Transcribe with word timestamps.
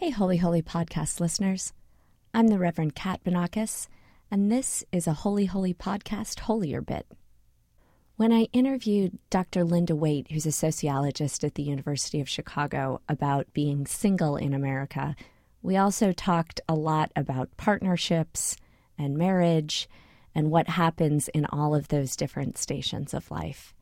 Hey, 0.00 0.08
Holy 0.08 0.38
Holy 0.38 0.62
podcast 0.62 1.20
listeners. 1.20 1.74
I'm 2.32 2.48
the 2.48 2.58
Reverend 2.58 2.94
Kat 2.94 3.22
Banakis, 3.22 3.86
and 4.30 4.50
this 4.50 4.82
is 4.90 5.06
a 5.06 5.12
Holy 5.12 5.44
Holy 5.44 5.74
podcast 5.74 6.40
holier 6.40 6.80
bit. 6.80 7.06
When 8.16 8.32
I 8.32 8.48
interviewed 8.54 9.18
Dr. 9.28 9.62
Linda 9.62 9.94
Waite, 9.94 10.30
who's 10.30 10.46
a 10.46 10.52
sociologist 10.52 11.44
at 11.44 11.54
the 11.54 11.64
University 11.64 12.18
of 12.18 12.30
Chicago, 12.30 13.02
about 13.10 13.52
being 13.52 13.86
single 13.86 14.36
in 14.36 14.54
America, 14.54 15.14
we 15.60 15.76
also 15.76 16.12
talked 16.12 16.62
a 16.66 16.74
lot 16.74 17.12
about 17.14 17.54
partnerships 17.58 18.56
and 18.96 19.18
marriage 19.18 19.86
and 20.34 20.50
what 20.50 20.66
happens 20.66 21.28
in 21.28 21.44
all 21.44 21.74
of 21.74 21.88
those 21.88 22.16
different 22.16 22.56
stations 22.56 23.12
of 23.12 23.30
life. 23.30 23.74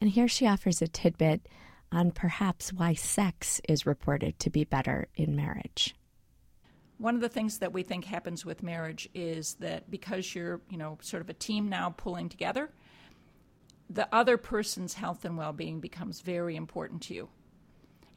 And 0.00 0.10
here 0.10 0.26
she 0.26 0.48
offers 0.48 0.82
a 0.82 0.88
tidbit 0.88 1.46
on 1.94 2.10
perhaps 2.10 2.72
why 2.72 2.92
sex 2.92 3.60
is 3.68 3.86
reported 3.86 4.38
to 4.40 4.50
be 4.50 4.64
better 4.64 5.08
in 5.14 5.36
marriage. 5.36 5.94
One 6.98 7.14
of 7.14 7.20
the 7.20 7.28
things 7.28 7.58
that 7.58 7.72
we 7.72 7.82
think 7.82 8.04
happens 8.04 8.44
with 8.44 8.62
marriage 8.62 9.08
is 9.14 9.54
that 9.54 9.90
because 9.90 10.34
you're, 10.34 10.60
you 10.68 10.76
know, 10.76 10.98
sort 11.00 11.22
of 11.22 11.30
a 11.30 11.34
team 11.34 11.68
now 11.68 11.90
pulling 11.90 12.28
together, 12.28 12.70
the 13.90 14.12
other 14.14 14.36
person's 14.36 14.94
health 14.94 15.24
and 15.24 15.36
well-being 15.36 15.80
becomes 15.80 16.20
very 16.20 16.56
important 16.56 17.02
to 17.02 17.14
you. 17.14 17.28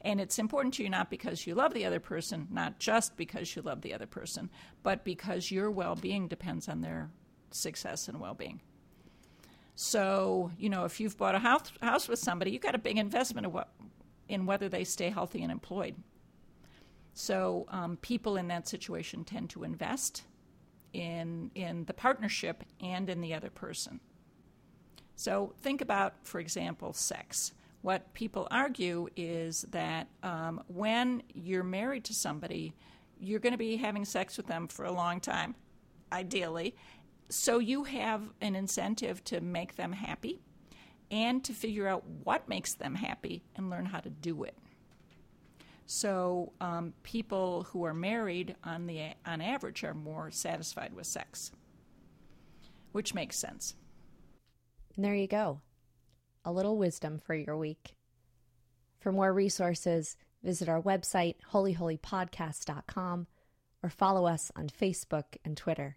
And 0.00 0.20
it's 0.20 0.38
important 0.38 0.74
to 0.74 0.82
you 0.82 0.90
not 0.90 1.10
because 1.10 1.46
you 1.46 1.54
love 1.54 1.74
the 1.74 1.84
other 1.84 2.00
person, 2.00 2.46
not 2.50 2.78
just 2.78 3.16
because 3.16 3.54
you 3.54 3.62
love 3.62 3.82
the 3.82 3.94
other 3.94 4.06
person, 4.06 4.48
but 4.82 5.04
because 5.04 5.50
your 5.50 5.70
well-being 5.70 6.28
depends 6.28 6.68
on 6.68 6.80
their 6.80 7.10
success 7.50 8.08
and 8.08 8.20
well-being. 8.20 8.60
So, 9.80 10.50
you 10.58 10.70
know, 10.70 10.86
if 10.86 10.98
you've 10.98 11.16
bought 11.16 11.36
a 11.36 11.38
house, 11.38 11.70
house 11.80 12.08
with 12.08 12.18
somebody, 12.18 12.50
you've 12.50 12.62
got 12.62 12.74
a 12.74 12.78
big 12.78 12.98
investment 12.98 13.46
in, 13.46 13.52
what, 13.52 13.68
in 14.28 14.44
whether 14.44 14.68
they 14.68 14.82
stay 14.82 15.08
healthy 15.08 15.40
and 15.40 15.52
employed. 15.52 15.94
So, 17.14 17.64
um, 17.68 17.96
people 17.98 18.36
in 18.36 18.48
that 18.48 18.66
situation 18.66 19.22
tend 19.22 19.50
to 19.50 19.62
invest 19.62 20.24
in, 20.92 21.52
in 21.54 21.84
the 21.84 21.94
partnership 21.94 22.64
and 22.80 23.08
in 23.08 23.20
the 23.20 23.32
other 23.32 23.50
person. 23.50 24.00
So, 25.14 25.54
think 25.60 25.80
about, 25.80 26.14
for 26.24 26.40
example, 26.40 26.92
sex. 26.92 27.52
What 27.82 28.12
people 28.14 28.48
argue 28.50 29.06
is 29.14 29.64
that 29.70 30.08
um, 30.24 30.60
when 30.66 31.22
you're 31.32 31.62
married 31.62 32.02
to 32.06 32.14
somebody, 32.14 32.74
you're 33.20 33.38
going 33.38 33.52
to 33.52 33.58
be 33.58 33.76
having 33.76 34.04
sex 34.04 34.38
with 34.38 34.48
them 34.48 34.66
for 34.66 34.86
a 34.86 34.92
long 34.92 35.20
time, 35.20 35.54
ideally, 36.10 36.74
so 37.28 37.58
you 37.58 37.84
have 37.84 38.22
an 38.40 38.54
incentive 38.54 39.22
to 39.24 39.40
make 39.40 39.76
them 39.76 39.92
happy 39.92 40.40
and 41.10 41.44
to 41.44 41.52
figure 41.52 41.86
out 41.86 42.04
what 42.24 42.48
makes 42.48 42.74
them 42.74 42.94
happy 42.94 43.42
and 43.56 43.70
learn 43.70 43.86
how 43.86 44.00
to 44.00 44.10
do 44.10 44.44
it. 44.44 44.56
So 45.86 46.52
um, 46.60 46.92
people 47.02 47.64
who 47.70 47.84
are 47.84 47.94
married 47.94 48.56
on 48.62 48.86
the 48.86 49.12
on 49.24 49.40
average 49.40 49.84
are 49.84 49.94
more 49.94 50.30
satisfied 50.30 50.92
with 50.92 51.06
sex, 51.06 51.50
which 52.92 53.14
makes 53.14 53.38
sense. 53.38 53.74
And 54.96 55.04
there 55.04 55.14
you 55.14 55.26
go. 55.26 55.60
A 56.44 56.52
little 56.52 56.76
wisdom 56.76 57.18
for 57.18 57.34
your 57.34 57.56
week. 57.56 57.94
For 59.00 59.12
more 59.12 59.32
resources, 59.32 60.16
visit 60.42 60.68
our 60.68 60.82
website, 60.82 61.36
holyholypodcast.com, 61.52 63.26
or 63.82 63.88
follow 63.88 64.26
us 64.26 64.50
on 64.56 64.68
Facebook 64.68 65.36
and 65.44 65.56
Twitter. 65.56 65.96